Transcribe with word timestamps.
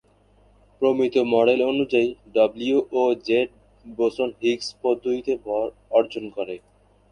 প্রমিত 0.81 1.15
মডেল 1.33 1.59
অনুযায়ী, 1.71 2.07
ডব্লিউ 2.35 2.77
ও 2.93 3.13
জেড 3.27 3.49
বোসন 3.85 4.29
হিগস 4.41 4.67
পদ্ধতিতে 4.83 5.33
ভর 5.45 5.65
অর্জন 5.91 6.25
করে। 6.37 6.55